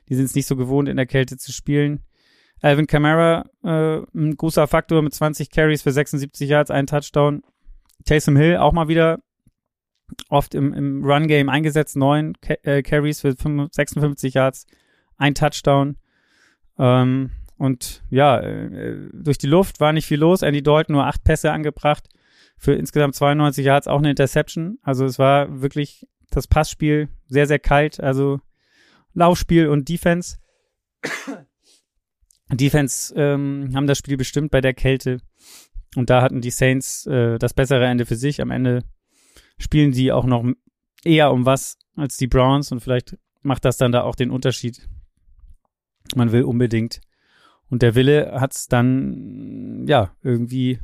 [0.08, 2.00] die sind es nicht so gewohnt, in der Kälte zu spielen.
[2.62, 7.42] Alvin Kamara, äh, ein großer Faktor mit 20 Carries für 76 Yards, ein Touchdown.
[8.04, 9.20] Taysom Hill auch mal wieder
[10.28, 14.66] oft im, im Run-Game eingesetzt, neun äh, Carries für 56 Yards,
[15.16, 15.96] ein Touchdown.
[16.78, 20.42] Ähm, und ja, äh, durch die Luft war nicht viel los.
[20.42, 22.08] Andy Dalton nur acht Pässe angebracht
[22.58, 24.78] für insgesamt 92 Yards, auch eine Interception.
[24.82, 28.00] Also es war wirklich das Passspiel sehr, sehr kalt.
[28.00, 28.40] Also
[29.14, 30.38] Laufspiel und Defense.
[32.50, 35.18] Defense ähm, haben das Spiel bestimmt bei der Kälte.
[35.96, 38.42] Und da hatten die Saints äh, das bessere Ende für sich.
[38.42, 38.84] Am Ende
[39.58, 40.44] spielen sie auch noch
[41.04, 44.88] eher um was als die Browns und vielleicht macht das dann da auch den Unterschied.
[46.14, 47.00] Man will unbedingt.
[47.68, 50.78] Und der Wille hat es dann, ja, irgendwie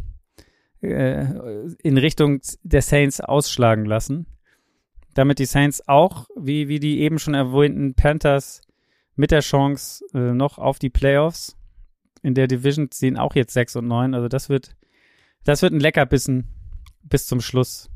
[0.81, 1.27] äh,
[1.83, 4.27] in Richtung der Saints ausschlagen lassen.
[5.15, 8.63] Damit die Saints auch, wie, wie die eben schon erwähnten Panthers,
[9.15, 11.57] mit der Chance äh, noch auf die Playoffs
[12.23, 14.15] in der Division ziehen auch jetzt 6 und 9.
[14.15, 14.77] Also das wird,
[15.45, 16.49] das wird ein Leckerbissen
[17.03, 17.91] bis zum Schluss,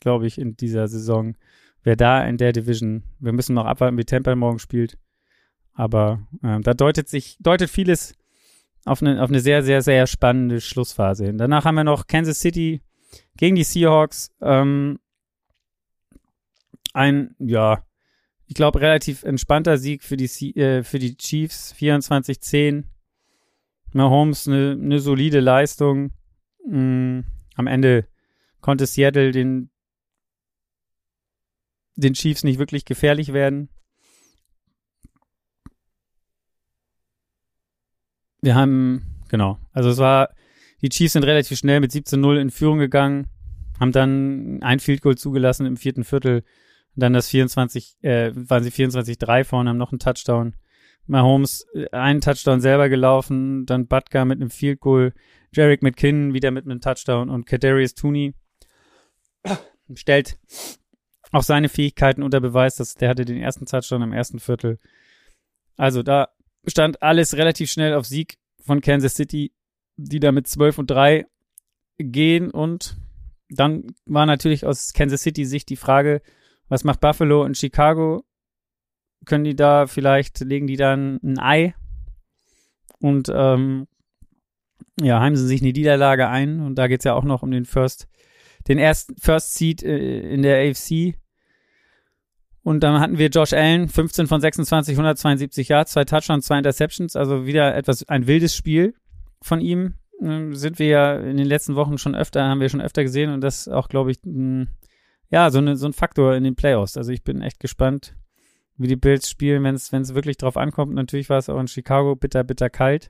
[0.00, 1.36] glaube ich, in dieser Saison.
[1.82, 4.98] Wer da in der Division, wir müssen noch abwarten, wie Tampa morgen spielt.
[5.72, 8.14] Aber äh, da deutet sich, deutet vieles
[8.84, 11.38] auf eine, auf eine sehr, sehr, sehr spannende Schlussphase hin.
[11.38, 12.82] Danach haben wir noch Kansas City
[13.36, 14.30] gegen die Seahawks.
[14.40, 14.98] Ähm,
[16.94, 17.84] ein, ja,
[18.46, 21.74] ich glaube, relativ entspannter Sieg für die, äh, für die Chiefs.
[21.78, 22.84] 24-10.
[23.92, 26.12] Mahomes eine, eine solide Leistung.
[26.66, 27.24] Mhm.
[27.54, 28.06] Am Ende
[28.60, 29.70] konnte Seattle den,
[31.98, 33.68] den Chiefs nicht wirklich gefährlich werden.
[38.40, 40.30] Wir haben, genau, also es war,
[40.80, 43.26] die Chiefs sind relativ schnell mit 17-0 in Führung gegangen,
[43.80, 46.44] haben dann ein Field Goal zugelassen im vierten Viertel,
[46.94, 50.54] dann das 24, äh, waren sie 24-3 vorne, haben noch einen Touchdown.
[51.06, 55.14] Mahomes äh, einen Touchdown selber gelaufen, dann Butker mit einem Field Goal,
[55.52, 58.34] Jarek McKinnon wieder mit einem Touchdown und Kadarius Tooney
[59.94, 60.38] stellt
[61.32, 64.78] auch seine Fähigkeiten unter Beweis, dass der hatte den ersten Touchdown im ersten Viertel.
[65.76, 66.28] Also da
[66.66, 69.52] stand alles relativ schnell auf Sieg von Kansas City,
[69.96, 71.26] die da mit 12 und 3
[71.98, 72.50] gehen.
[72.50, 72.96] Und
[73.48, 76.22] dann war natürlich aus Kansas City Sicht die Frage,
[76.68, 78.24] was macht Buffalo und Chicago?
[79.24, 81.74] Können die da vielleicht, legen die dann ein Ei
[83.00, 83.86] und ähm,
[85.00, 86.60] ja, heimsen sich eine Niederlage ein.
[86.60, 88.08] Und da geht es ja auch noch um den First,
[88.68, 91.16] den ersten First Seed äh, in der AFC.
[92.62, 97.16] Und dann hatten wir Josh Allen, 15 von 26, 172 Yards, zwei Touchdowns, zwei Interceptions,
[97.16, 98.94] also wieder etwas, ein wildes Spiel
[99.40, 99.94] von ihm.
[100.20, 103.32] Ähm, sind wir ja in den letzten Wochen schon öfter, haben wir schon öfter gesehen
[103.32, 104.18] und das auch, glaube ich,
[105.30, 106.96] ja, so, eine, so ein Faktor in den Playoffs.
[106.96, 108.16] Also ich bin echt gespannt,
[108.76, 110.94] wie die Bills spielen, wenn es wirklich drauf ankommt.
[110.94, 113.08] Natürlich war es auch in Chicago bitter, bitter kalt.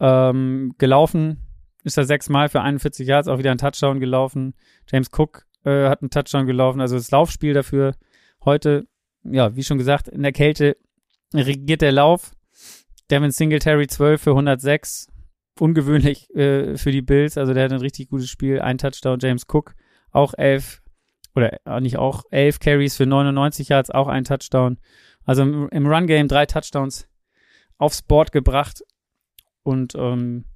[0.00, 1.38] Ähm, gelaufen
[1.84, 4.54] ist er sechsmal für 41 Yards, auch wieder ein Touchdown gelaufen.
[4.90, 7.94] James Cook äh, hat einen Touchdown gelaufen, also das Laufspiel dafür
[8.44, 8.88] Heute,
[9.22, 10.76] ja, wie schon gesagt, in der Kälte
[11.32, 12.32] regiert der Lauf.
[13.10, 15.06] Devin Singletary 12 für 106.
[15.60, 17.38] Ungewöhnlich äh, für die Bills.
[17.38, 18.60] Also der hat ein richtig gutes Spiel.
[18.60, 19.18] Ein Touchdown.
[19.20, 19.74] James Cook
[20.10, 20.82] auch 11
[21.34, 24.78] oder äh, nicht auch 11 Carries für 99 Yards, auch ein Touchdown.
[25.24, 27.08] Also im, im Run-Game drei Touchdowns
[27.78, 28.82] aufs Board gebracht.
[29.62, 30.46] Und ähm,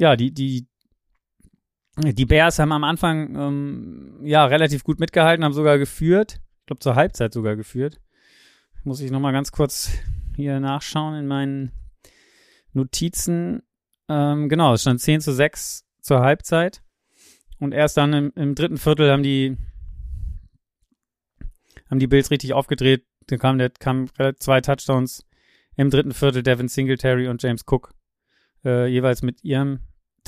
[0.00, 0.66] ja, die, die,
[1.98, 6.94] die Bears haben am Anfang ähm, ja relativ gut mitgehalten, haben sogar geführt glaube zur
[6.94, 8.00] Halbzeit sogar geführt.
[8.84, 9.90] Muss ich nochmal ganz kurz
[10.36, 11.72] hier nachschauen in meinen
[12.72, 13.62] Notizen.
[14.08, 16.80] Ähm, genau, es stand 10 zu 6 zur Halbzeit.
[17.58, 19.56] Und erst dann im, im dritten Viertel haben die,
[21.90, 23.04] haben die Bills richtig aufgedreht.
[23.26, 24.08] Da kamen der, kamen
[24.38, 25.26] zwei Touchdowns
[25.74, 27.94] im dritten Viertel, Devin Singletary und James Cook,
[28.64, 29.80] äh, jeweils mit ihrem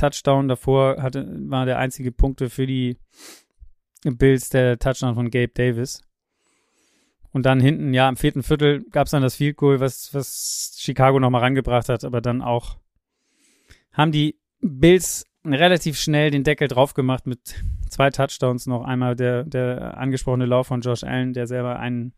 [0.02, 0.48] Touchdown.
[0.48, 2.96] Davor hatte, war der einzige Punkte für die
[4.02, 6.02] Bills der Touchdown von Gabe Davis.
[7.30, 10.76] Und dann hinten, ja, im vierten Viertel gab es dann das Field Goal, was, was
[10.78, 12.76] Chicago nochmal rangebracht hat, aber dann auch
[13.92, 17.54] haben die Bills relativ schnell den Deckel drauf gemacht mit
[17.88, 18.84] zwei Touchdowns noch.
[18.84, 22.12] Einmal der, der angesprochene Lauf von Josh Allen, der selber einen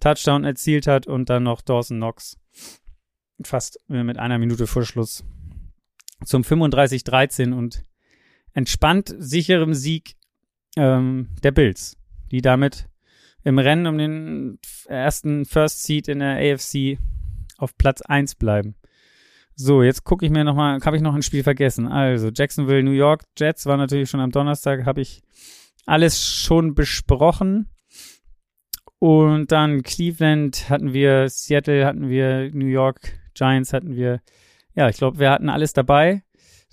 [0.00, 2.38] Touchdown erzielt hat und dann noch Dawson Knox
[3.42, 5.24] fast mit einer Minute vor Schluss
[6.24, 7.82] zum 35-13 und
[8.54, 10.16] entspannt sicherem Sieg
[10.76, 11.96] ähm, der Bills,
[12.30, 12.88] die damit
[13.44, 16.98] im Rennen um den ersten First Seed in der AFC
[17.58, 18.76] auf Platz 1 bleiben.
[19.54, 21.86] So, jetzt gucke ich mir nochmal, habe ich noch ein Spiel vergessen.
[21.86, 25.22] Also, Jacksonville, New York, Jets war natürlich schon am Donnerstag, habe ich
[25.84, 27.68] alles schon besprochen.
[28.98, 34.20] Und dann Cleveland hatten wir, Seattle hatten wir, New York, Giants hatten wir.
[34.74, 36.22] Ja, ich glaube, wir hatten alles dabei.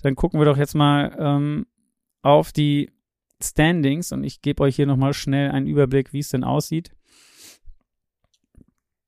[0.02, 1.66] Dann gucken wir doch jetzt mal ähm,
[2.22, 2.90] auf die
[3.42, 6.90] Standings und ich gebe euch hier nochmal schnell einen Überblick, wie es denn aussieht.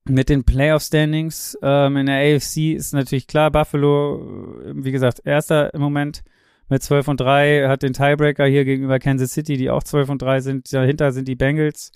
[0.05, 5.73] Mit den Playoff-Standings ähm, in der AFC ist natürlich klar, Buffalo, äh, wie gesagt, erster
[5.73, 6.23] im Moment
[6.67, 10.21] mit 12 und 3, hat den Tiebreaker hier gegenüber Kansas City, die auch 12 und
[10.21, 10.73] 3 sind.
[10.73, 11.91] Dahinter sind die Bengals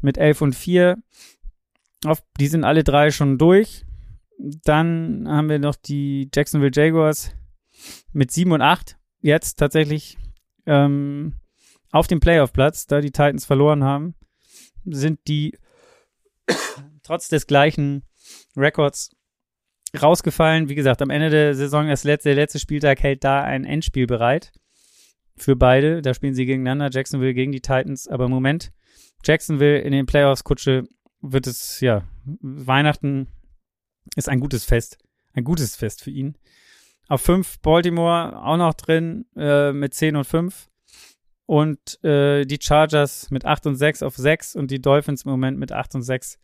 [0.00, 0.96] mit 11 und 4.
[2.06, 3.84] Auf, die sind alle drei schon durch.
[4.64, 7.34] Dann haben wir noch die Jacksonville Jaguars
[8.12, 8.96] mit 7 und 8.
[9.20, 10.16] Jetzt tatsächlich
[10.66, 11.34] ähm,
[11.92, 14.14] auf dem Playoff-Platz, da die Titans verloren haben,
[14.84, 15.58] sind die
[17.02, 18.04] trotz des gleichen
[18.56, 19.10] Records
[20.00, 20.70] rausgefallen.
[20.70, 24.06] Wie gesagt, am Ende der Saison, das letzte, der letzte Spieltag hält da ein Endspiel
[24.06, 24.52] bereit
[25.36, 26.00] für beide.
[26.00, 26.88] Da spielen sie gegeneinander.
[26.90, 28.08] Jacksonville gegen die Titans.
[28.08, 28.72] Aber im Moment,
[29.22, 30.84] Jacksonville in den Playoffs, Kutsche,
[31.20, 32.08] wird es, ja,
[32.40, 33.28] Weihnachten
[34.16, 34.98] ist ein gutes Fest.
[35.32, 36.36] Ein gutes Fest für ihn.
[37.08, 40.68] Auf 5 Baltimore auch noch drin äh, mit 10 und 5.
[41.46, 45.58] Und äh, die Chargers mit 8 und 6 auf 6 und die Dolphins im Moment
[45.58, 46.38] mit 8 und 6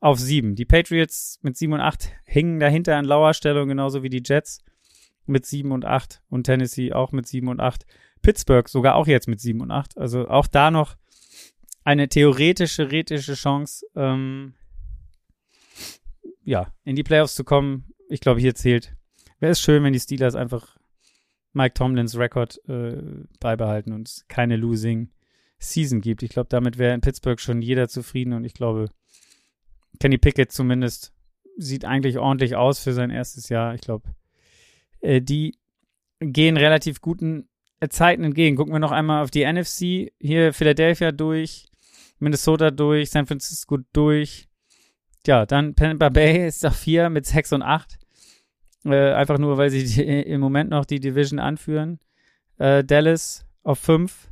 [0.00, 0.54] auf 7.
[0.54, 4.62] Die Patriots mit 7 und 8 hingen dahinter in Lauerstellung, genauso wie die Jets
[5.26, 7.84] mit 7 und 8 und Tennessee auch mit 7 und 8.
[8.22, 9.98] Pittsburgh sogar auch jetzt mit 7 und 8.
[9.98, 10.96] Also auch da noch
[11.84, 14.54] eine theoretische, retische Chance, ähm,
[16.46, 17.92] ja, in die Playoffs zu kommen.
[18.08, 18.94] Ich glaube, hier zählt.
[19.40, 20.78] Wäre es schön, wenn die Steelers einfach
[21.52, 25.10] Mike Tomlins Rekord äh, beibehalten und es keine Losing
[25.58, 26.22] Season gibt.
[26.22, 28.86] Ich glaube, damit wäre in Pittsburgh schon jeder zufrieden und ich glaube,
[29.98, 31.12] Kenny Pickett zumindest
[31.56, 33.74] sieht eigentlich ordentlich aus für sein erstes Jahr.
[33.74, 34.14] Ich glaube,
[35.00, 35.56] äh, die
[36.20, 37.48] gehen relativ guten
[37.80, 38.56] äh, Zeiten entgegen.
[38.56, 40.12] Gucken wir noch einmal auf die NFC.
[40.20, 41.66] Hier Philadelphia durch,
[42.18, 44.45] Minnesota durch, San Francisco durch.
[45.26, 47.98] Ja, dann Tampa Bay ist auf 4 mit 6 und 8.
[48.84, 51.98] Äh, einfach nur, weil sie die, im Moment noch die Division anführen.
[52.58, 54.28] Äh, Dallas auf 5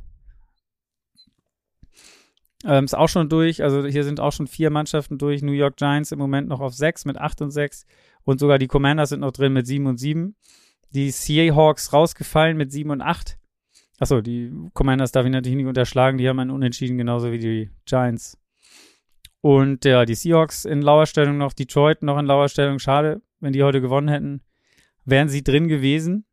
[2.63, 3.61] ähm, ist auch schon durch.
[3.61, 5.41] Also hier sind auch schon vier Mannschaften durch.
[5.41, 7.85] New York Giants im Moment noch auf sechs mit acht und sechs.
[8.23, 10.35] Und sogar die Commanders sind noch drin mit sieben und sieben.
[10.91, 13.37] Die Seahawks rausgefallen mit sieben und acht.
[13.99, 16.17] Achso, die Commanders darf ich natürlich nicht unterschlagen.
[16.17, 18.37] Die haben einen Unentschieden, genauso wie die Giants.
[19.45, 21.53] Und ja, die Seahawks in Lauerstellung noch.
[21.53, 22.79] Detroit noch in Lauerstellung.
[22.79, 24.41] Schade, wenn die heute gewonnen hätten.
[25.03, 26.25] Wären sie drin gewesen.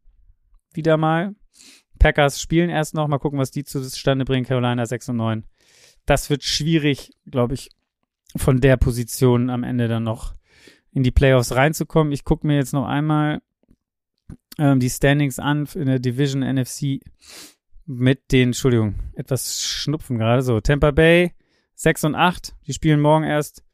[0.72, 1.34] Wieder mal.
[1.98, 3.08] Packers spielen erst noch.
[3.08, 4.46] Mal gucken, was die zustande bringen.
[4.46, 5.44] Carolina 6 und 9
[6.06, 7.70] das wird schwierig, glaube ich,
[8.36, 10.34] von der Position am Ende dann noch
[10.92, 12.12] in die Playoffs reinzukommen.
[12.12, 13.40] Ich gucke mir jetzt noch einmal
[14.58, 17.00] ähm, die Standings an in der Division NFC
[17.86, 20.42] mit den, Entschuldigung, etwas Schnupfen gerade.
[20.42, 21.32] So, Tampa Bay
[21.82, 23.64] 6 und 8, die spielen morgen erst.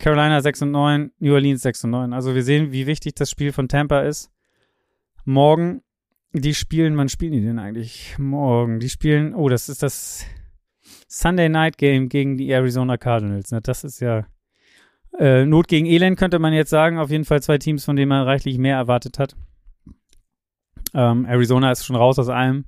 [0.00, 2.12] Carolina 6 und 9, New Orleans 6 und 9.
[2.12, 4.32] Also wir sehen, wie wichtig das Spiel von Tampa ist.
[5.24, 5.82] Morgen,
[6.32, 8.16] die spielen, wann spielen die denn eigentlich?
[8.18, 10.26] Morgen, die spielen, oh, das ist das
[11.06, 13.52] Sunday Night Game gegen die Arizona Cardinals.
[13.52, 13.60] Ne?
[13.62, 14.26] Das ist ja
[15.20, 16.98] äh, Not gegen Elend, könnte man jetzt sagen.
[16.98, 19.36] Auf jeden Fall zwei Teams, von denen man reichlich mehr erwartet hat.
[20.94, 22.64] Ähm, Arizona ist schon raus aus allem.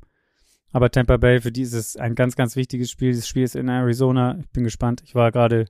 [0.75, 3.13] Aber Tampa Bay, für die ist es ein ganz, ganz wichtiges Spiel.
[3.13, 4.39] Dieses Spiel ist in Arizona.
[4.41, 5.05] Ich bin gespannt.
[5.05, 5.67] Ich war gerade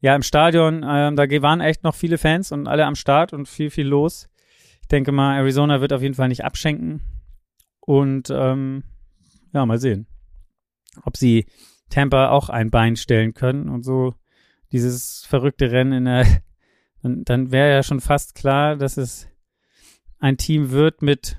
[0.00, 0.76] ja im Stadion.
[0.88, 4.30] Ähm, da waren echt noch viele Fans und alle am Start und viel, viel los.
[4.80, 7.02] Ich denke mal, Arizona wird auf jeden Fall nicht abschenken.
[7.80, 8.84] Und ähm,
[9.52, 10.06] ja, mal sehen,
[11.02, 11.44] ob sie
[11.90, 14.14] Tampa auch ein Bein stellen können und so
[14.72, 16.26] dieses verrückte Rennen in der,
[17.02, 19.28] dann, dann wäre ja schon fast klar, dass es
[20.20, 21.36] ein Team wird mit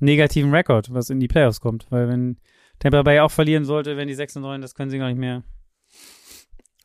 [0.00, 1.86] negativem Rekord, was in die Playoffs kommt.
[1.90, 2.38] Weil wenn
[2.78, 5.18] Tampa Bay auch verlieren sollte, wenn die 6 und 9, das können sie gar nicht
[5.18, 5.42] mehr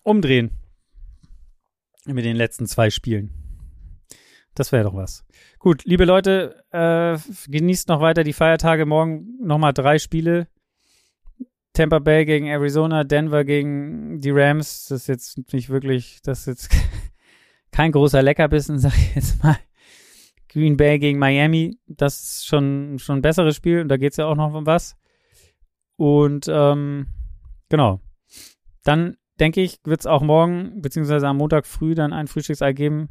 [0.04, 0.51] umdrehen.
[2.06, 3.32] Mit den letzten zwei Spielen.
[4.54, 5.25] Das wäre doch was.
[5.60, 7.17] Gut, liebe Leute, äh,
[7.49, 8.86] genießt noch weiter die Feiertage.
[8.86, 10.47] Morgen nochmal drei Spiele.
[11.73, 14.86] Tampa Bay gegen Arizona, Denver gegen die Rams.
[14.86, 16.69] Das ist jetzt nicht wirklich, das ist jetzt
[17.71, 19.58] kein großer Leckerbissen, sag ich jetzt mal.
[20.55, 24.17] Green Bay gegen Miami, das ist schon, schon ein besseres Spiel und da geht es
[24.17, 24.95] ja auch noch um was.
[25.97, 27.07] Und ähm,
[27.67, 27.99] genau.
[28.85, 33.09] Dann denke ich, wird es auch morgen, beziehungsweise am Montag früh dann ein Frühstücksei geben.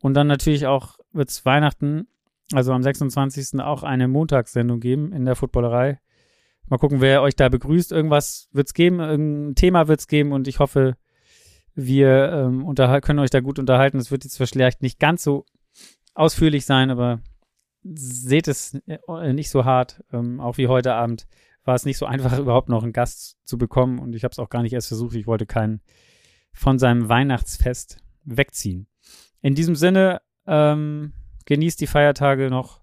[0.00, 2.08] Und dann natürlich auch wird es Weihnachten,
[2.54, 3.60] also am 26.
[3.60, 6.00] auch eine Montagssendung geben in der Footballerei.
[6.66, 7.92] Mal gucken, wer euch da begrüßt.
[7.92, 10.96] Irgendwas wird es geben, irgendein Thema wird es geben und ich hoffe,
[11.74, 13.98] wir ähm, können euch da gut unterhalten.
[13.98, 15.44] Es wird jetzt vielleicht nicht ganz so
[16.14, 17.20] ausführlich sein, aber
[17.82, 20.02] seht es äh, nicht so hart.
[20.12, 21.26] Ähm, auch wie heute Abend
[21.64, 24.38] war es nicht so einfach, überhaupt noch einen Gast zu bekommen und ich habe es
[24.38, 25.14] auch gar nicht erst versucht.
[25.14, 25.80] Ich wollte keinen
[26.52, 28.86] von seinem Weihnachtsfest wegziehen.
[29.42, 31.12] In diesem Sinne, ähm,
[31.46, 32.80] genießt die Feiertage noch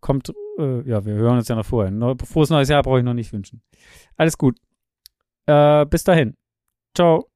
[0.00, 1.90] kommt, äh, ja, wir hören uns ja noch vorher.
[1.90, 3.62] Neu, frohes neues Jahr brauche ich noch nicht wünschen.
[4.16, 4.58] Alles gut.
[5.46, 6.36] Äh, bis dahin.
[6.94, 7.35] Ciao.